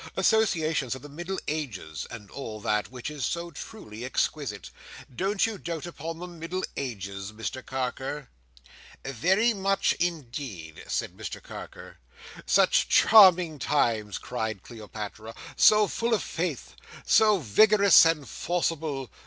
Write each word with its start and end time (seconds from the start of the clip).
—associations 0.17 0.95
of 0.95 1.03
the 1.03 1.07
Middle 1.09 1.39
Ages—and 1.47 2.31
all 2.31 2.59
that—which 2.59 3.11
is 3.11 3.23
so 3.23 3.51
truly 3.51 4.03
exquisite. 4.03 4.71
Don't 5.15 5.45
you 5.45 5.59
dote 5.59 5.85
upon 5.85 6.17
the 6.17 6.25
Middle 6.25 6.65
Ages, 6.75 7.31
Mr 7.31 7.63
Carker?" 7.63 8.27
"Very 9.05 9.53
much, 9.53 9.93
indeed," 9.99 10.83
said 10.87 11.15
Mr 11.15 11.39
Carker. 11.39 11.99
"Such 12.47 12.89
charming 12.89 13.59
times!" 13.59 14.17
cried 14.17 14.63
Cleopatra. 14.63 15.35
"So 15.55 15.85
full 15.87 16.15
of 16.15 16.23
faith! 16.23 16.75
So 17.05 17.37
vigorous 17.37 18.03
and 18.03 18.27
forcible! 18.27 19.11